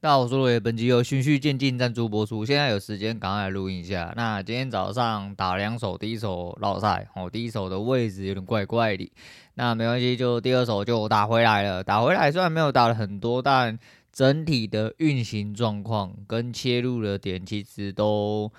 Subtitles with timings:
[0.00, 2.44] 大家好，我是罗伟，本集由循序渐进赞助播出。
[2.44, 4.12] 现在有时间，赶快来录音一下。
[4.14, 9.10] 那今天早上打两手，第一手落赛，哦，第一手的位置有点怪怪的。
[9.54, 11.82] 那没关系，就第二手就打回来了。
[11.82, 13.76] 打回来虽然没有打了很多，但
[14.12, 18.52] 整体的运行状况跟切入的点其实都。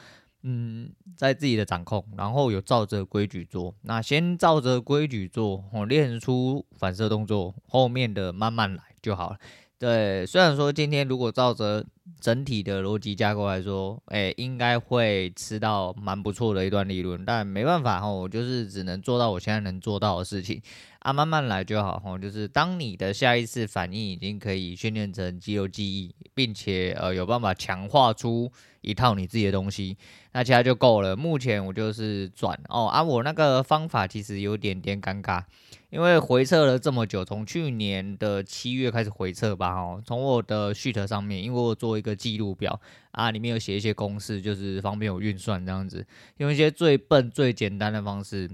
[0.43, 3.75] 嗯，在自己的掌控，然后有照着规矩做。
[3.83, 9.37] 那先照着规矩做，我练出反射动作，后面的慢慢来就好了。
[9.79, 11.85] 对，虽然说今天如果照着
[12.19, 20.61] 整体的逻辑架构来说，哎，应该会吃到蛮不错的一段利润，但没办法哈，我就是只能做到我现在能做到的事情
[20.99, 22.17] 啊，慢慢来就好哈。
[22.17, 29.97] 就是当你的下一次反应已经可以训练成肌肉记忆，并且呃有办法强化出一套你自己的东西。
[30.33, 31.15] 那其他就够了。
[31.15, 35.41] 目前我就是转哦啊，我那个方法其实有点点尴尬，
[35.89, 42.79] 因为回测了这么久，从去年的七月开始回测吧，哦，从我的 sheet 上面，因为我做一个记录表
[43.11, 46.05] 啊，里面有写一些公式，就是方便我运算这样子，
[46.37, 48.47] 用一些最笨最简单的方式，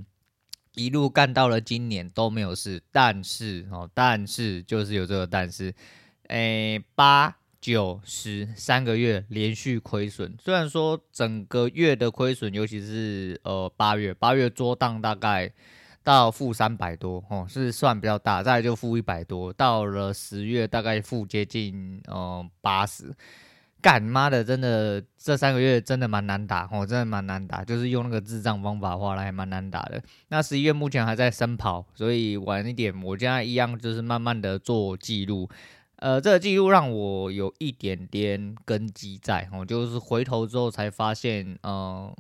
[0.76, 2.82] 一路干到了今年都没有事。
[2.92, 5.74] 但是哦，但是就是有这个但是，
[6.28, 7.36] 诶八。
[7.62, 15.52] 九十三个月连续亏损，虽然说整个月的亏损，尤其是呃八月，八月做档大概
[16.04, 23.12] 到负三百多哦，是算比较大，再来就负一百多，到了十月大概负接近呃八十，
[23.86, 30.02] 干妈的真的这三个月真的蛮难打我，真的蛮难打，就是用那个智障方法话来还蛮难打的。
[30.30, 35.48] 那十一月目前还在深跑，所以晚一点我现在一样就是慢慢的做记录。
[35.98, 42.12] 呃，这个记录让我有一点点根基在，我就是回头之后才发现，嗯、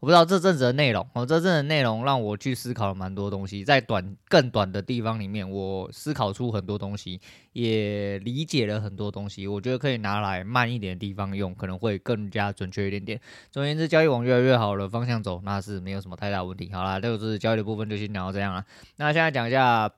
[0.00, 7.18] 我不知道这阵子的内容，哦，这阵子内容让我去思考了蛮多东西，在短更短的地方里面，我思考出很多东西，
[7.52, 13.20] 也理解了很多东西，我觉得可以拿来慢一点的地方用，可能会更加准确一点点。
[13.50, 16.70] 总而言之，交易往越来越好的方向走，那是没有什么太大问题。
[16.72, 18.64] 好啦，这个是交易的部分，就先聊到这样了。
[18.96, 19.90] 那现在讲一下。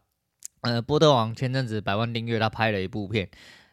[0.62, 3.28] 呃，波特王前阵子百万订阅，他拍了一部片，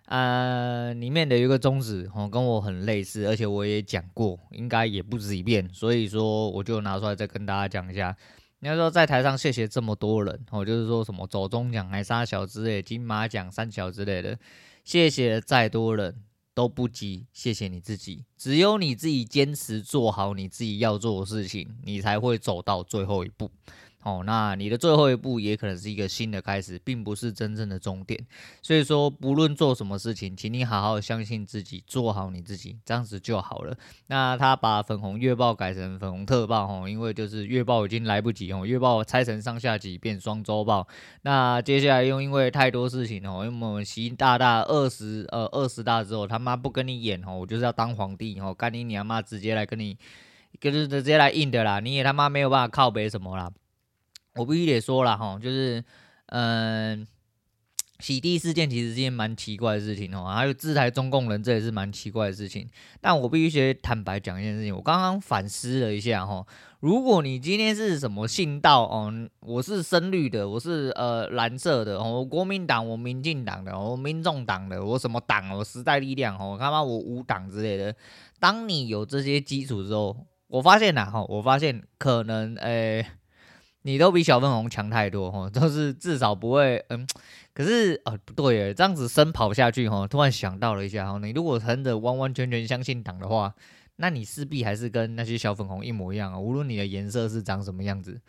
[0.05, 8.15] 呃，里面的一个宗旨哦，跟我很类似，而且我也讲过，应该也不止一遍，所以说我就拿出来再跟大家讲一下。
[8.59, 14.38] 你要说在台上谢谢这么多人哦，就是说什么走中奖、还三小之类、金马奖三小之类的，
[14.83, 16.15] 谢谢再多人
[16.53, 23.51] 都不及谢谢你自己，只有你自己坚持做好你自己要做的事情，你才会走到最后一步。
[24.05, 28.23] 哦，那你的最后一步也可能是一个新的开始，并不是真正的终点。
[28.61, 33.75] 所以说，不论做什么事情，请你好好相信自己，做好你自己，这样子就好了。
[34.05, 40.88] 那他把粉红月报改成粉红特报，哦，因为就是月报已经来不及哦，月报拆成上下集变双周报。
[41.23, 49.97] 那接下来又因为太多事情哦，因为我们习大大二十呃二十大之后，他妈不跟你演哦，我就是要当皇帝哦，干你娘妈直接来跟你，
[50.61, 53.51] 就是直接来硬的啦，你也他妈没有办法靠北什么啦。
[54.35, 55.84] 我必须得说了哈，就是，
[56.28, 57.07] 嗯、
[58.00, 62.69] 洗地事件其实是件蛮奇怪的事情哦，还有制裁中共人，这也是蛮奇怪的事情。
[63.00, 66.45] 但我必须得坦白讲一件事情，我刚刚反思了一下哈，
[66.81, 77.95] 如果你今天是什么信道哦，我是深绿的，我是呃蓝色的哦，国民党，我民进党的，我民众党的，我什么党，我时代力量哦，他妈我无党之类的。
[78.38, 83.06] 当你有这些基础之后，我发现呐哈，我发现可能诶。
[83.85, 87.06] 你都比小粉红强太多哈，都是至少不会嗯，
[87.53, 93.53] 可是啊不对耶，这样子深跑下去哈，突然想到了一下哈，你如果真的完完全全相信党的话，
[93.97, 98.19] 那你势必还是跟那些小粉红一模一样啊，无论你的颜色是长什么样子，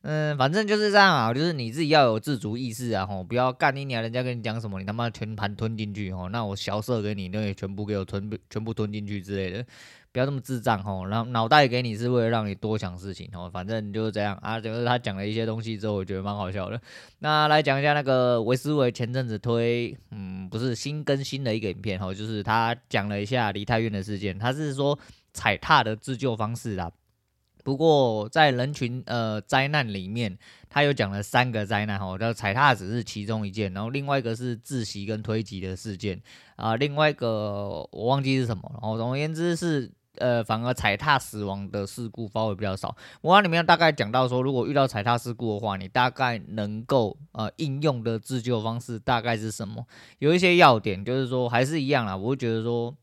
[0.00, 9.66] 嗯，反正就是这样啊，就是你自己要有自主意识啊，吼，不要干你娘，人家跟你讲什么，你他妈全盘吞进去哦，那我小舍给你，那也全部给我吞，全部吞进去之类的。
[10.12, 14.60] 不要这么智障吼，然后脑袋给你是为了让你多想事情吼，反正就是这样啊。
[14.60, 16.78] 就是他讲了一些东西之后，我觉得蛮好笑的。
[17.20, 24.98] 那来讲一下那个维斯维前阵子推，嗯，不是新更新的一个影片吼，就是他讲了一下梨泰院的事件，他是说
[25.32, 26.92] 踩踏的自救方式啦。
[27.64, 30.36] 不过在人群呃灾难里面，
[30.68, 36.20] 他又讲了三个灾难吼，叫踩踏只是其中一件，然后另外一个是窒息跟推挤的事件
[36.56, 38.78] 啊，另外一个我忘记是什么了。
[38.82, 39.90] 然后总而言之是。
[40.18, 42.94] 呃，反而踩踏死亡的事故发挥比较少。
[43.22, 49.86] 我里面大概讲到说，如果遇到踩踏事故的话，你大概能够呃应用的自救方式大概是什么？
[50.18, 52.14] 有一些要点，就是说还是一样啦。
[52.16, 52.94] 我会觉得说，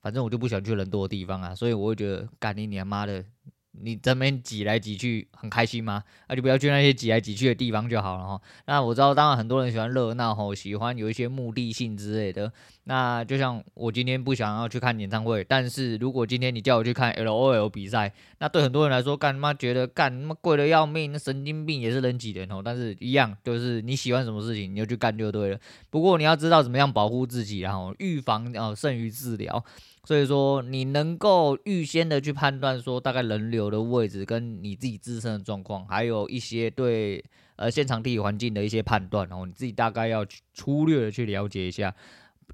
[0.00, 3.24] 反正我就不想去人多的地方啊，所以我会觉得干你娘妈的，
[3.72, 6.04] 你这边挤来挤去很开心吗？
[6.28, 8.40] 那、就不要去那些挤来挤去的地方就好了哈。
[8.66, 12.52] 那我知道，当然很多人喜欢热闹哈，喜欢有一些目的性之类的。
[12.84, 22.60] 那就像我今天不想要去看演唱会，但是如果今天你叫我去看 LOL 比赛，那对很多人来说，干妈觉得干妈贵的要命，那神经病也是人挤人哦。
[22.64, 25.58] 但是一样，就是你喜欢什么事情，你就去干就对了。
[25.90, 29.64] 不过你要知道怎么样保护自己，然后预防哦胜于治疗。
[30.04, 41.94] 所以说，你能够预先的去判断说大概人流的位置跟你自己自身的状况，还有一些对呃现场地理环境的一些判断，然后你自己大概要粗略的去了解一下，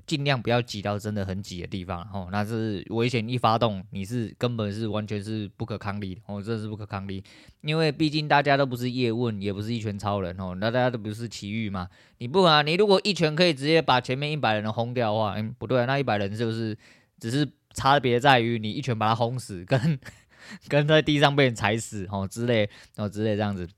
[0.07, 7.25] 尽量不要挤到真的很挤的地方，哦，那是危险一发动，你是根本是完全是不可抗力，哦，这是不可抗力，
[7.63, 16.77] 因为毕竟大家都不是叶问，也不是一拳超人，哦，那大家都不是奇遇嘛，你不啊，你如果一拳可以直接把前面一百人轰掉的话，嗯，不对，那一百人是不是？
[17.21, 19.99] 只是差别在于你一拳把他轰死， 跟
[20.69, 23.69] 跟在地上被人踩死哦之类哦之类这样子，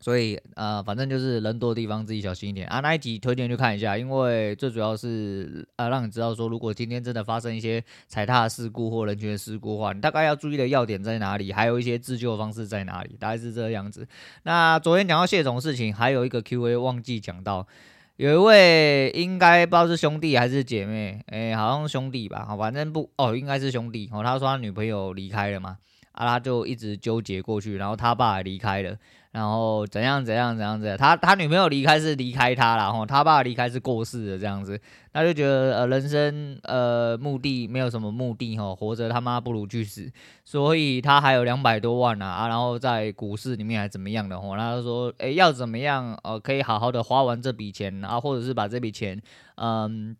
[0.00, 2.80] 所以呃反正就是人多的地方自己小心一点啊。
[2.80, 14.06] 那一集推荐去看一下，因为最主要是呃让你知道说，如果今天真的发生一些踩踏事故或人权事故的话，你大概要注意的要点在哪里，还有一些自救方式在哪里，大概是这个样子。
[14.44, 17.66] 那昨天讲到谢总的事情，还有一个 Q&A 忘记讲到。
[18.16, 24.22] 有一位应该不知道是兄弟还是姐妹，哎、好像兄弟吧，反正不哦，应该是兄弟哦。
[24.22, 25.78] 他说他女朋友离开了嘛，
[26.14, 28.96] 啊，他就一直纠结过去，然后他爸也离开了。
[29.32, 34.80] 然后怎样怎样怎样子，他他女朋友离开是离开他，然后他爸离开是过世的这样子，
[35.12, 40.08] 他就觉得呃人生呃目的没有什么目的哈，活着他妈不如去死，
[40.44, 49.20] 所以他还有两百多万啊，啊然后在股市里面还怎么样的话，他说诶要怎么样呃可以好好的花完这笔钱啊，或者是把这笔钱
[49.56, 50.16] 嗯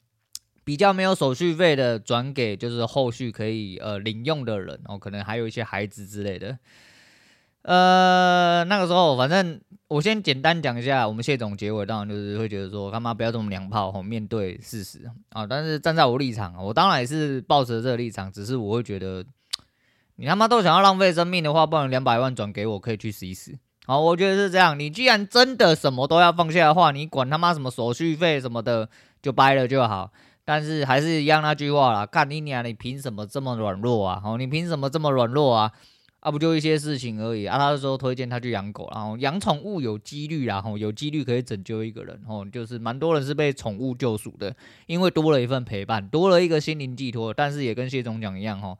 [0.65, 6.59] 比较没有手续费的转给就是后续可以呃领用的人哦，可能还有一些孩子之类的。
[7.63, 9.59] 呃，那个时候，反正
[9.89, 15.47] 我先简单讲一下，我们谢总结尾，当然就是会觉得说，他妈不要这么娘炮吼，面对事实啊。
[15.47, 19.25] 但是站在我立场，我当然也是抱着这个立场，只是我会觉得，
[20.17, 23.59] 你他妈都想要浪费生命的话，不然两百万转给我，可以去死一死。
[23.87, 24.79] 好，我觉得是这样。
[24.79, 28.91] 你既然真的什么都要放下的话，你管他妈什么手续费什么的，
[29.23, 30.13] 就掰了就好。
[30.44, 34.20] 但是还是一样那句话啦，干你娘，你凭什么这么软弱啊？
[34.25, 35.73] 哦，你凭什么这么软弱啊？
[36.20, 37.58] 啊，不就一些事情而已啊！
[37.58, 44.56] 他就说推荐他去养狗，然后养宠物有几率啦，吼，有几率可以拯救一个人，吼，就是蛮多人是被宠物救赎的，
[44.87, 47.35] 因为多了一份陪伴，多了一个心灵寄托。
[47.35, 48.79] 但是也跟谢总讲一样，吼，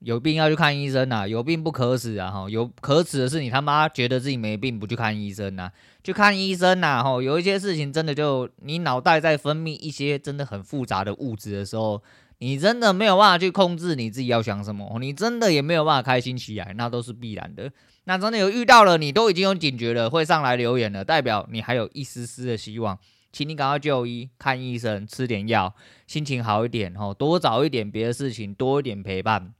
[0.00, 5.70] 有病要去看医生呐，有病不可耻啊，吼，有可耻的是你他妈觉得自己没病不去看医生呐，
[6.04, 12.02] 去看医生呐，吼，有一些事情真的就你脑袋在分泌一些真的很复杂的物质的时候。
[12.40, 17.68] 你真的没有办法去控制你自己要想什么，你真的也没有办法开心起来，那都是必然的。
[18.04, 22.96] 那真的有遇到了，你都已经有警觉了，会上来留言了，代表你还有一丝丝的希望，
[23.32, 25.74] 请你赶快就医，看医生，吃点药，
[26.06, 29.52] 心情好一点，吼，多找一点别的事情，多一点陪伴。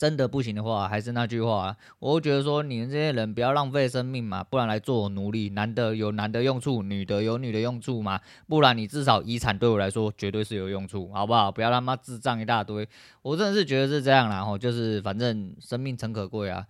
[0.00, 8.18] 真的不行的话，还是那句话，我觉得说，你们这些人不要浪费生命嘛，不然来做我奴隶，男的有男的用处，女的有女的用处嘛，
[8.48, 11.52] 不然你至少遗产对我来说绝对是有用处，好不好？
[11.52, 12.88] 不要他妈智障一大堆，
[13.20, 16.66] 我真的是觉得是这样啦，吼，就是反正生命诚可贵啊，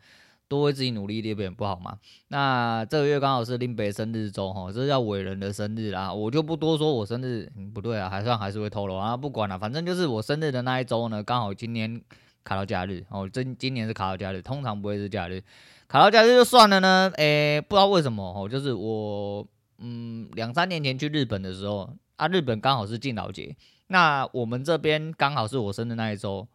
[0.49, 1.99] 多为自己努力一点不好吗？
[2.27, 12.03] 那这个月刚好是林北生日周，吼，这是叫伟人的生日啦，我就不多说我生日，不对啊，还算还是会透露啊，不管了，反正就是我生日的那一周呢，刚好今年。
[12.45, 15.43] 卡到假日哦，今今年是卡到假日，通常不会是假日。
[15.89, 19.47] 卡到假日就算了呢，诶、不知道为什么哦，就是我
[19.79, 23.57] 嗯两三年前去日本的时候啊，日本刚好是敬老节，
[23.89, 26.47] 那我们这边刚好是我生日那一周，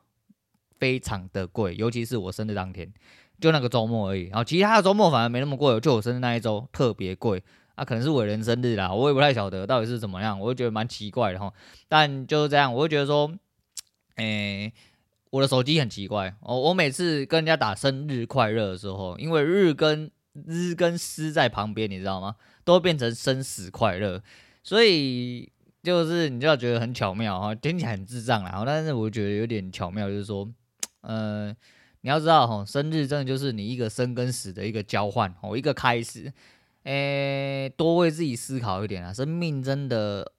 [0.79, 2.91] 非常的贵，尤其是我生日当天，
[3.41, 4.27] 就那个周末而已。
[4.27, 7.43] 然后其他的周末反而没那么贵，就我生日那一周特别贵
[7.75, 11.51] 啊，可能是伟人生日啦，我也不太晓得到底是怎么样，我就觉得蛮奇怪的哈。
[11.89, 13.29] 但就是这样，我就觉得说，
[14.15, 14.71] 诶、
[15.35, 22.37] 我的手机很奇怪哦，我每次跟人家打生日快乐的时候，因为日跟日跟诗在旁边，你知道吗？
[22.63, 24.23] 都变成生死快乐，
[24.63, 25.51] 所以
[25.83, 30.49] 就是你就要觉得很巧妙哈，听起来很智障啦，但是我觉得有点巧妙，就是说，
[31.01, 31.53] 呃，
[31.99, 36.31] 你要知道哈，生日真的就是你一个生跟死的一个交换哦，一个开始，
[36.83, 40.31] 诶，多为自己思考一点啊，生命真的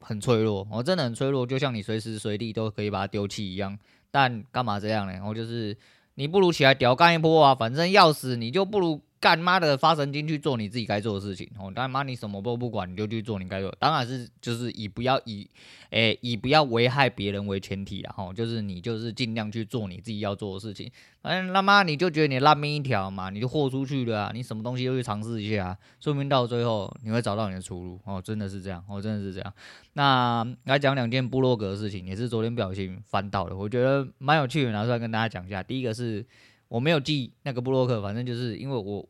[0.00, 3.78] 很脆弱，我真的很脆弱，就像你随时随地都可以把它丢弃一样。
[4.10, 5.20] 但干嘛这样呢？
[5.26, 5.76] 我就是
[6.14, 7.54] 你不如起来屌干一波啊！
[7.54, 15.46] 反正要死你就不如干妈的发神经去做你自己该做的事情哦，干妈你什么都不管，你就去做你该做，当然是就是以不要以，
[15.90, 29.52] 诶、以不要危害别人为前提啊，吼，就是你就是尽量去做你自己要做的事情，反正他妈你就觉得你烂命一条嘛，你就豁出去了啊，你什么东西都去尝试一下，说明到最后你会找到你的出路哦，真的是这样，哦，真的是这样。
[29.92, 35.62] 那来讲两件布洛格的事情，也是昨天不小心翻到的，我觉得蛮有趣的，拿出来跟大家讲一下。
[35.62, 36.24] 第一个是。
[36.70, 39.04] 我没有记那个布洛克，反正就是因为我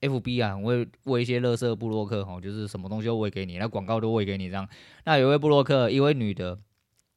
[0.00, 4.66] F B 啊，我会喂一些垃圾部落客哈，就是什么东西都喂给你，那广告都喂给你这样。
[5.04, 6.58] 那有一位布洛克，一位女的，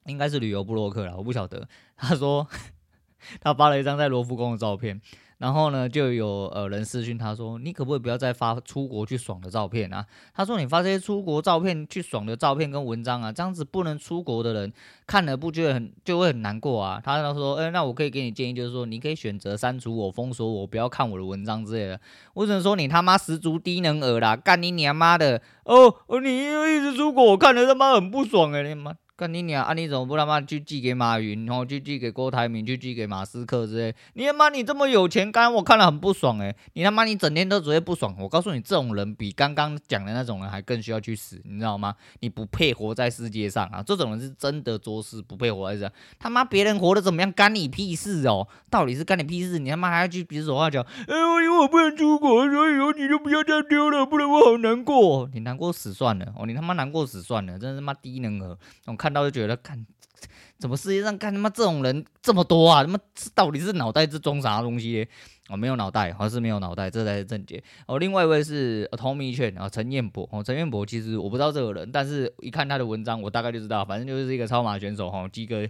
[0.04, 1.66] 应该是旅游布洛克啦，我不晓得。
[1.96, 2.46] 她说
[3.40, 5.00] 她发了一张在罗浮宫的照片。
[5.38, 14.72] 然后呢，就有呃人私讯他说：“你可不可以不要再发出国去爽的照片啊？”他说：“你发这些出国照片去爽的照片跟文章啊，这样子不能出国的人
[15.06, 22.00] 看了不觉得很就会很难过啊？”他他说：“哎，那我可以给你建议，就是说你可以选择删除我、封锁我，不要看我的文章之类的。”
[22.32, 25.42] 我只能说你他妈十足低能儿啦，干你娘妈的！
[25.64, 28.94] 哦哦，你一直出国，我看了他妈很不爽哎，你妈！
[29.16, 29.72] 干你娘啊！
[29.72, 33.94] 你怎么不他妈去寄给马云，然后去寄给郭台铭，去寄给马斯克之类？
[34.12, 38.14] 你他妈你这么有钱，刚我看了很不爽诶、你他妈你整天都只会不爽。
[38.18, 41.94] 我告诉你，这种人比刚刚讲的那种人还更需要去死，你知道吗？
[42.20, 43.82] 你不配活在世界上啊！
[43.82, 45.90] 这种人是真的作死，不配活在世上。
[46.18, 48.46] 他妈别人活得怎么样，干你屁事哦！
[48.68, 49.58] 到底是干你屁事？
[49.58, 50.84] 你他妈还要去比手画脚？
[51.08, 55.26] 哎呦，因为我不能出国，所以说你就不要再丢了，不然我好难过。
[55.32, 56.44] 你难过死算了哦！
[56.44, 58.58] 你他妈难过死算了，真的他妈低能儿。
[58.84, 59.86] 我看看到就觉得看。
[60.58, 62.82] 怎么世界上看他妈这种人这么多啊？
[62.82, 62.98] 他妈
[63.34, 65.06] 到底是脑袋是装啥东西？
[65.48, 67.62] 哦，没有脑袋，好像是没有脑袋，这才是正解。
[67.86, 70.26] 哦，另外一位是 Tommy Chen 啊，陈彦博。
[70.32, 75.68] 哦，陈彦博其实我不知道这个人，但是一看他的文章，我大概就知道，反正就是一个超马选手哈，一个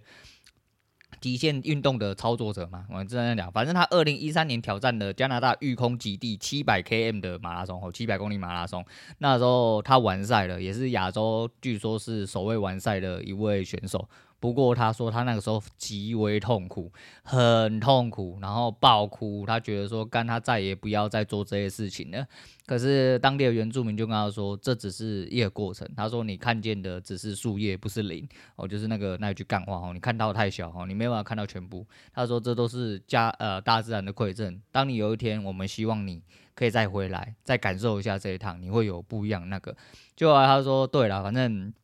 [1.20, 2.84] 极限运动的操作者嘛。
[2.90, 8.84] 我正在讲，反正他二零一三年挑战了加拿大育空极地七百 km 的马拉松，哦，七百公里马拉松，
[9.18, 14.08] 那时候他完赛了，也是亚洲据说是首位完赛的一位选手。
[14.46, 16.92] 不过他说他那个时候极为痛苦，
[17.24, 19.44] 很痛苦，然后爆哭。
[19.44, 22.24] 他觉得说干他再也不要再做这些事情了。
[22.64, 25.84] 可是当地的原住民就跟他说，这只是一个过程。
[25.96, 28.24] 他说你看见的只是树叶，不是林。
[28.54, 31.84] 哦，就是那个那句干话哦，你看到太小哦，你没办法看到全部。
[32.14, 34.62] 他说这都是家呃大自然的馈赠。
[34.70, 36.22] 当你有一天，我们希望你
[36.54, 39.76] 可以再回来，再感受一下这一趟，你会有不一样那个。
[40.14, 41.74] 就后来他说对了，反正。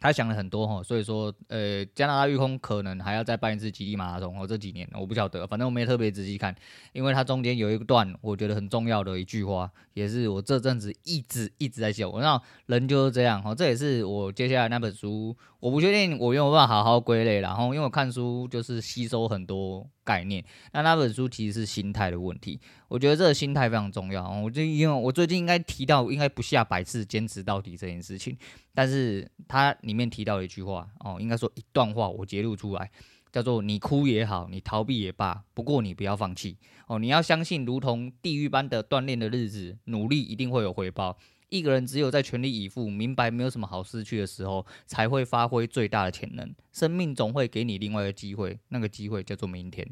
[0.00, 4.46] 他想了很多哈，所以说，呃，加拿大育空可能还要再办一次极地马拉松哦。
[4.46, 6.54] 这几年我不晓得，反正我没特别仔细看，
[6.92, 12.06] 因为它中间有一段我觉得很重要的一句话，也是我这阵子一直一直在写。
[12.06, 19.88] 我那人就是这样哈，这也是我接下来那本书，我不确定我有没有办法好好归类，然后因为我看书就是吸收很多。
[20.08, 24.26] 概念，那那本书其实是心态的问题，我觉得这个心态非常重要。
[24.26, 28.34] 我就因为我最近应该提到，应该不下百次坚持到底这件事情，
[28.74, 32.90] 但是它里面提到一句话哦，应该说一段话，我截录出来，
[33.30, 41.18] 叫做“你哭也好，你逃避也罢，不过你不要放弃哦，你要相信，如同地狱般的锻炼的日子，努力一定会有回报。
[41.48, 46.54] 一个人只有在全力以赴，明白没有什么好失去的时候，才会发挥最大的潜能。
[46.72, 49.88] 生命总会给你另外一个机会，那个机会叫做明天。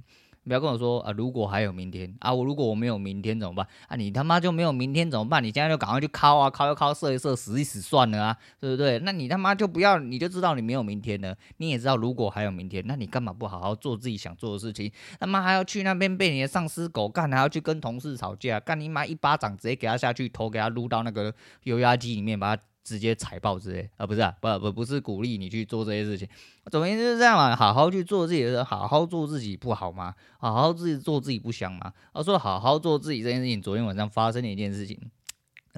[0.46, 3.96] 不要跟我说啊，如果还有明天啊，我如果我没有明天怎么办啊？
[3.96, 5.42] 你他妈就没有明天怎么办？
[5.42, 9.00] 你现在就赶快去敲啊，敲一敲，射一射，死一死算了啊，对不对？
[9.00, 11.36] 那你他妈就不要，你就知道你没有明天了。
[11.56, 14.92] 你也知道如果还有明天，那你干嘛不好好做自己想做的事情？
[15.18, 21.34] 他妈还要去那边被你的上司狗干，还要去跟同事吵架，干你妈一巴掌直接给他下去，头给他撸到那个
[21.64, 22.62] 油压机里面，把他。
[22.86, 26.28] 直接踩爆之类啊，不是啊，不不不是鼓励你去做这些事情。
[26.70, 30.14] 总而言之就是这样嘛，好好去做自己的，好好做自己不好吗？
[30.38, 31.92] 好好自己做自己不香吗？
[32.12, 34.96] 啊说好好做自己这件事情，昨天晚上发生了一件事情，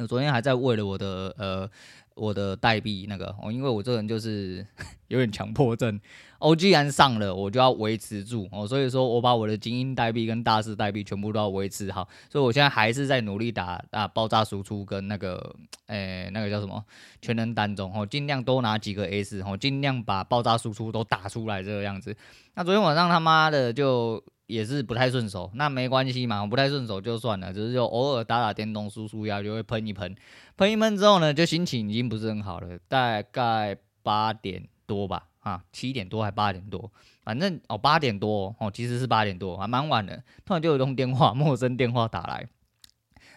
[0.06, 1.70] 昨天还在为了我的呃。
[2.18, 4.66] 我的代币那个哦，因为我这人就是
[5.08, 5.98] 有点强迫症
[6.38, 15.54] 哦，既然上了，我就要维持住哦，所以说我把我的精英代币跟大师代币全部都要维持好，所以我现在还是在努力打啊爆炸输出跟那个
[15.86, 16.84] 诶、那个叫什么
[17.22, 22.14] 全能单中哦，尽量多拿几个 S 哦，尽量把爆炸输出都打出来这个样子。
[22.54, 24.22] 那昨天晚上他妈的就。
[24.48, 30.16] 也是不太顺手，那没关系嘛，不太顺手就算了，只是就偶尔打打电动，舒舒压就会喷一喷，
[30.56, 32.78] 喷一喷之后呢，就心情已经不是很好了。
[32.88, 36.90] 大概八点多吧，啊，七点多还八点多，
[37.22, 40.16] 反正哦八点多哦，其实是八点多，还蛮晚的。
[40.46, 42.48] 突然就有通电话，陌生电话打来，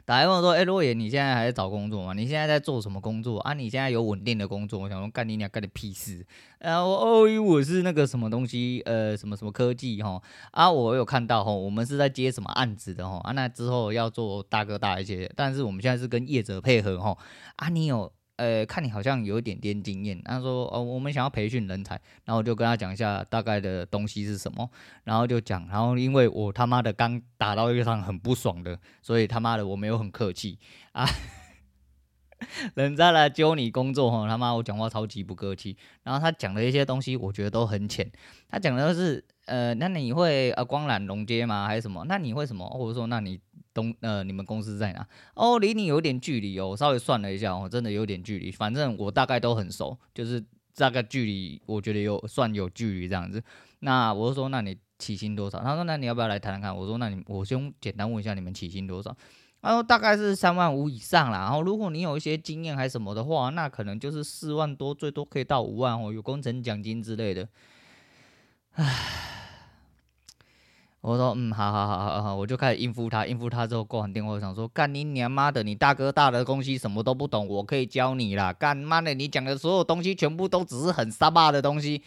[0.06, 2.14] 打电话说：“哎、欸，洛野，你现在还在找工作吗？
[2.14, 3.54] 你现在在做什么工作啊？
[3.54, 6.26] 你现在有稳定的工作？”我想说：“干你娘，干你屁事！”
[6.60, 17.18] 然后哦，我是那个什么东西，呃，什么什么科技哈啊，我有看到哈，我们是在接什么案子的哈啊，那之后要做大哥大一些，但是我们现在是跟业者配合哈
[17.58, 18.12] 啊，你有。
[18.42, 21.94] 呃，看你好像有一点点经验，他说哦，我们想要培训人才，
[22.26, 24.68] 然后我就跟他讲一下大概的东西是什么，
[25.04, 30.58] 然后就讲，然后因为我他妈的刚打到一个场很不爽的，所以他妈的我没有很客气。
[30.94, 31.08] 啊，
[32.76, 38.12] 人家来揪你工作哈，他妈我讲话超级不客气，然后他讲的一些东西我觉得都很浅，
[38.50, 41.68] 他讲的是呃，那你会呃光缆龙街吗？
[41.68, 42.06] 还是什么？
[42.08, 42.68] 那你会什么？
[42.70, 43.40] 或者说那你。
[43.74, 45.08] 东呃，你们公司在哪？
[45.34, 46.72] 哦，离你有点距离哦。
[46.72, 48.52] 我稍微算了一下哦，真的有点距离。
[48.52, 50.44] 反正我大概都很熟，就是
[50.76, 53.42] 大概距离，我觉得有算有距离这样子。
[53.80, 55.60] 那我就说，那你起薪多少？
[55.60, 56.76] 他说，那你要不要来谈谈看？
[56.76, 59.16] 我说，那你我先简单问一下你们起薪多少？
[59.62, 61.40] 然后大概是三万五以上啦。
[61.40, 67.48] 然后如果你有一些经验还什么的话，那可能就是四万多，最多可以到五万哦，有工程奖金之类的。
[68.74, 69.28] 唉。
[71.02, 78.54] 我说嗯，好好好好好，我就开始应付他，应付他之后挂完电话，我想说干你娘妈的，你大哥大的东西什么都不懂，我可以教你啦。
[78.54, 82.04] 干妈的，你讲的所有东西全部都只是很沙巴的东西。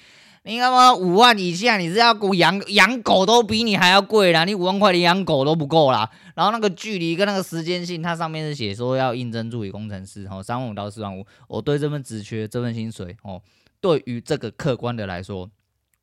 [0.47, 6.11] 你他妈五万以下，你是要养养狗都比你还要贵啦，你五万块你养狗都不够啦。
[6.35, 11.25] 然后那个距离跟那个时间性，它上面是写说要应征助理工程师，哦，三万五到四万五。
[11.49, 13.41] 我对这份职缺这份薪水，哦，
[13.81, 15.51] 对于这个客观的来说。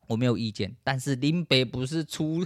[0.08, 2.46] 我没有意见，但是林北不是出，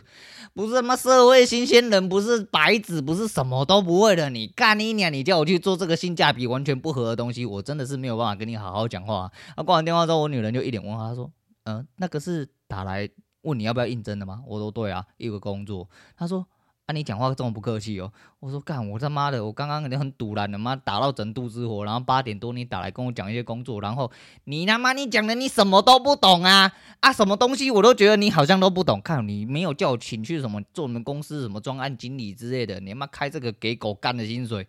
[0.54, 4.30] 不是什么社会新鲜人，不是白纸，不是什么都不会的。
[4.30, 5.12] 你干你娘！
[5.12, 9.32] 你叫我去做这个性价比完全不合的东西，我真的是没有办法跟你好好讲话。
[9.56, 11.32] 啊，挂完电话之后，我女人就一脸问号，她说
[11.65, 13.07] ：“嗯、那个是打来
[13.41, 16.48] 问你要不要应征的吗？”我说：“对啊，一个工作。”他说。
[16.88, 18.13] 啊，你讲话这么不客气哦！
[18.39, 24.12] 我说干，我他妈的，我刚刚肯定很赌烂的，妈打到整肚子火，然后八点多你打来跟我讲一些工作，然后
[24.43, 27.12] 你他妈你讲的你什么都不懂啊啊！
[27.12, 34.67] 什么东西我都觉得你好像都不懂，看你没有叫我请去什么做你们公司什么专案经理之类的，你他妈开这个给狗干的薪水。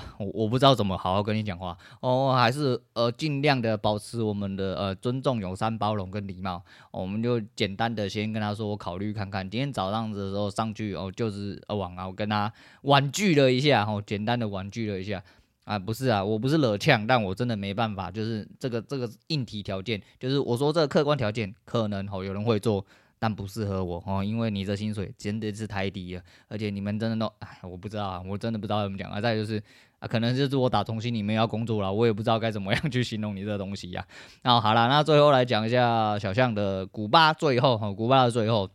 [0.18, 6.62] 我我不知道怎么好好跟你讲话哦，还是呃尽量的保持我们的呃尊重、友善、包容跟礼貌。
[6.90, 9.48] 我们就简单的先跟他说，我考虑看看。
[9.48, 15.22] 今天早上的时候上去哦，就是呃往啊，我跟他婉拒了一下，哦，简单的婉拒了一下
[15.64, 22.84] 啊，不是啊，我不是惹呛，但我真的没办法，就是这个这个硬体条件，就是我说这个客观条件可能哦有人会做。
[23.22, 29.20] 但不适合我哦，因为你这薪水真的是太低了，而且你们真的都，哎，我不知道啊，我真的不知道怎么讲啊。
[29.20, 29.62] 再就是
[30.00, 34.04] 啊，可能就是我打从心里面要工作了，我也不知道该怎么样去形容你这东西呀。
[34.42, 38.68] 那好了，那最后来讲一下小象的古巴，最后哈，古巴的最后，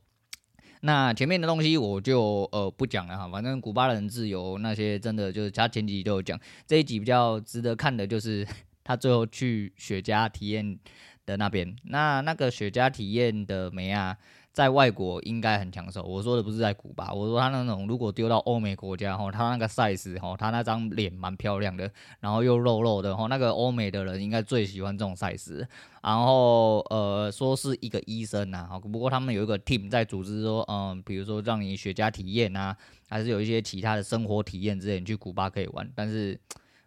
[0.80, 8.48] 那前面的东西我就呃不讲了哈，反正古巴人自由那些真的就是他前几集都有讲，这一集比较值得看的就是
[8.86, 10.80] 他最后去雪茄体验
[11.26, 14.18] 的那边，那那个雪茄体验的梅啊。
[14.58, 21.88] 在外国应该很抢手，我说的不是在古巴，我说他那种如果丢到欧美国家吼，他那个 size 吼，他那张脸蛮漂亮的，
[22.22, 25.64] 然后又肉肉的吼，那个欧美的人应该最喜欢这种 size。
[26.02, 32.76] 然后呃，说是一个医生呐，不过他们有一个 team 在组织说，嗯，比如说让你雪茄体验啊，
[33.08, 35.88] 还是有一些其他的生活体验之类，你去古巴可以玩。
[35.94, 36.36] 但是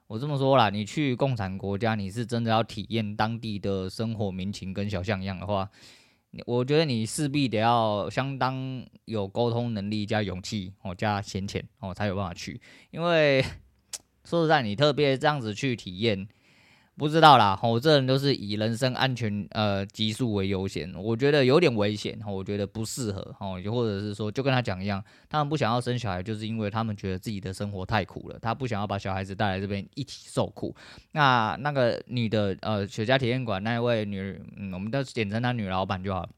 [0.08, 5.70] 我这么说啦，你去共产国家，你是真的要体验当地的生活民情跟小巷一样的话。
[6.46, 12.60] 我觉得你势必得要相当有沟通能力加勇气哦，加闲钱哦，才有办法去。
[12.90, 13.44] 因为
[14.24, 16.28] 说实在，你特别这样子去体验。
[17.00, 30.76] 不知道啦，我这人都是以人身安全呃级数为优先，我觉得有点危险，我觉得不适合哦，又或者是说，就跟他讲一样，他们不想要生小孩，就是因为他们觉得自己的生活太苦了，他不想要把小孩子带来这边一起受苦。
[31.12, 36.28] 那那个女的呃雪茄体验馆那一位女，嗯，我们都简称她女老板就好，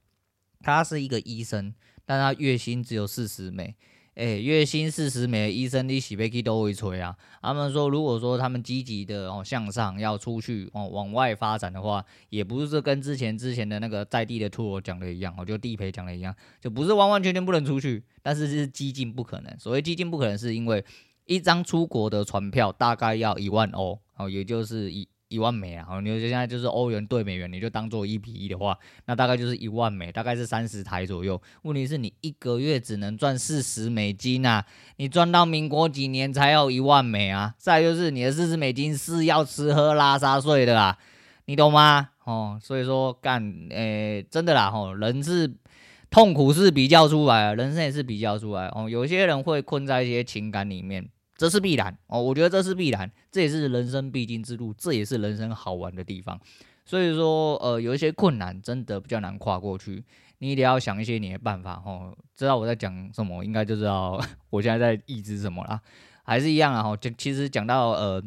[0.61, 1.75] 她是一个医生，
[2.07, 3.75] 但她月薪只有四十美。
[4.14, 7.16] 哎、月薪四十美的医生，的洗杯器都会吹啊。
[7.40, 19.59] 他们说，如果说他们积极的哦向上，要出去哦往外发展的话，也不是跟之前之前的那个在地的 tour 讲的一样，哦，就地陪讲的一样，就不是完完全全不能出去，但是是几近不可能。
[19.59, 20.85] 所谓几近不可能，是因为
[21.25, 25.09] 一张出国的船票大概要一万欧，哦，也就是一。
[25.33, 31.40] 一万美啊，好，你现在就是欧元兑美元，你就当做一比一的话，那大概就是一万美，大概是三十台左右。
[31.62, 34.64] 问题是你一个月只能赚四十美金啊，
[34.97, 37.55] 你赚到民国几年才有一万美啊？
[37.57, 40.99] 再就是你的四十美金是要吃喝拉撒睡的啦，
[41.47, 42.11] 你懂吗？
[42.25, 45.51] 哦，所以说干，诶、真的啦，吼，人是
[46.11, 48.66] 痛苦是比较出来，人生也是比较出来。
[48.75, 51.09] 哦，有些人会困在一些情感里面。
[51.42, 56.40] 这是必然哦，我觉得这是必然，这也是人生必经之路，这也是人生好玩的地方。
[56.85, 60.05] 所以说，呃，有一些困难真的比较难跨过去，
[60.38, 62.16] 你得要想一些你的办法哦。
[62.37, 65.81] 知道我在讲什么，应该就知道 我现在在抑制什么了。
[66.22, 68.22] 还是一样啊，哈，就其实讲到呃。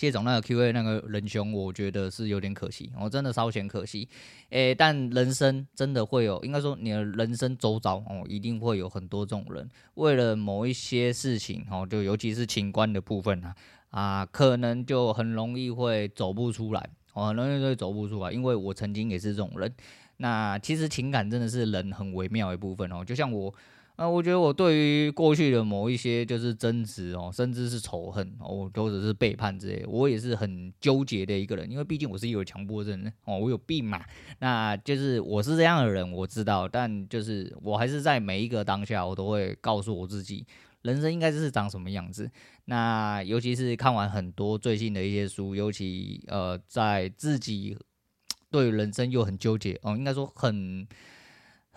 [0.00, 4.08] 谢总那个 Q&A 那个仁兄，我觉得是有点可惜，我真的稍显可惜。
[4.48, 13.54] 诶，但人生真的会有，应该说你的人生周遭哦，一定会有很多这种人，为了某一些事情哦，就尤其是情关的部分啊，
[13.90, 19.70] 啊，可能就很容易会走不出来，哦，很容易会走不出来，因为我曾经也是这种人。
[20.16, 23.54] 那其实情感真的是人很微妙的一部分哦，就像我。
[24.00, 34.02] 那我觉得我对于过去的某一些就是争执哦，甚至是仇恨哦，或者是背叛之类，我也是很纠结的一个人，因为毕竟我是有强迫症哦，我有病嘛。
[34.38, 40.46] 那就是我是这样的人，我知道，但就是我还是在每一个当下，我都会告诉我自己，
[40.80, 42.30] 人生应该是长什么样子。
[42.64, 47.76] 那尤其是看完很多最近的一些书，尤其呃，在自己
[48.50, 50.88] 对人生又很纠结哦，应该说很。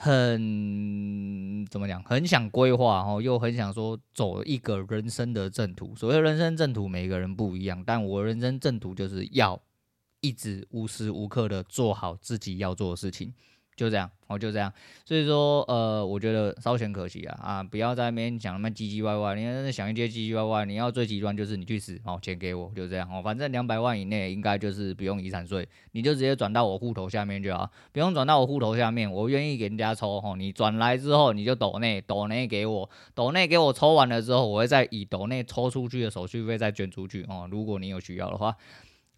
[0.04, 2.04] 很怎么讲？
[2.04, 5.96] 很想规划哦，又很想说走一个人生的正途。
[5.96, 9.58] 所谓人生正途，每个人不一样，但我人生正途就是要
[10.20, 13.34] 一直无时无刻的做好自己要做的事情。
[13.76, 14.72] 就这样，哦，就这样，
[15.04, 38.56] 所以说，呃，我觉得稍显可惜啊，啊，不要在那边讲那么唧唧歪歪，你要想一些唧唧歪歪，你要最极端就是你去死，哦，钱给我，就这样，哦，反正两百万以内应该就是不用遗产税，你就直接转到我户头下面就好，不用转到我户头下面，我愿意给人家抽，哦，你转来之后你就抖内，抖内给我，抖内给我抽完了之后，我会再以抖内抽出去的手续费再捐出去，哦，如果你有需要的话。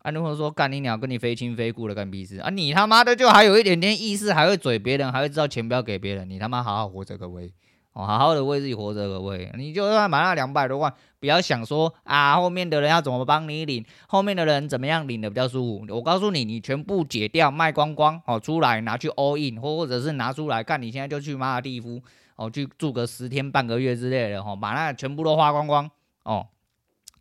[0.06, 2.52] 啊，如果说干你鸟跟你非亲非故的干屁事啊！
[2.52, 7.52] 你他妈的就还有一点点意识，还会嘴别人，还会知道钱不要给别人，你他妈好好活着各位
[7.94, 9.52] 哦，好好的为自己活着各位。
[9.58, 15.86] 你就算买那两百多万，不要想说啊，后面的人要怎么帮你领，后面的人怎么样领的比较舒服。
[15.90, 22.00] 我告诉你，你全部解掉卖光光哦，出来拿去 all in，或或者是拿出来干，你现在就去马尔蒂夫
[22.36, 25.90] 哦，去住个十天半个月之类的哦，把那全部都花光光
[26.26, 26.46] 哦，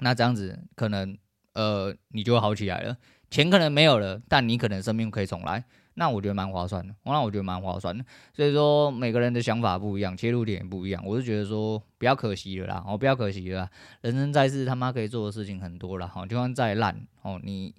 [0.01, 1.17] 那这样子可能。
[1.55, 2.97] 呃，你就会好起来了，
[3.31, 5.65] 钱可能没有了，但你可能生命可以重来，
[5.95, 8.05] 那我觉得蛮划算的，那我觉得蛮划算的。
[8.33, 13.71] 所以说每个人的想法不一样，切入点也不一样，我是觉得说比较可惜了啦，哦，比较可惜了啦，
[14.03, 17.75] 人生在世他妈可以做的事情很多了，哈，就算再烂哦，你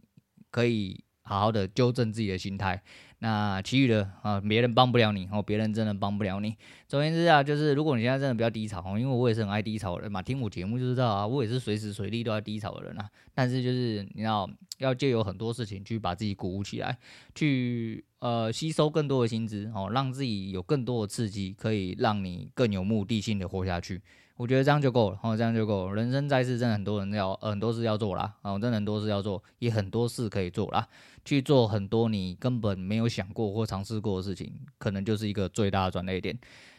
[0.52, 2.82] 可以好好的纠正自己的心态。
[3.20, 6.56] 那其余的啊，别人帮不了你哦，别人真的帮不了你。
[6.88, 13.10] 总言之啊，就是如果你现在真的比较低潮哦，因为我也是很爱低潮的人嘛，听我节目就知道啊，我也是随时随地都在低潮的人啊。
[13.34, 14.48] 但是就是你要
[14.80, 16.98] 要借由很多事情去把自己鼓舞起来，
[17.34, 24.02] 去呃吸收更多的薪资哦，让自己有更多的刺激，可以让你更有目的性的活下去。
[24.38, 25.96] 我觉得这样就够了，哦，这样就够了。
[25.96, 30.86] 人生在世，真的很多人要，很多事要做啦，哦，真的很多事要做，也很多事可以做啦。
[31.26, 36.38] 去做很多你根本没有想过或尝试过的事情，可能就是一个最大的转捩点。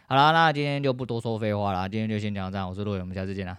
[0.09, 2.69] 好啦，那今天就不多说废话啦，今天就先讲到这样。
[2.69, 3.59] 我是洛伟，我们下次见啦。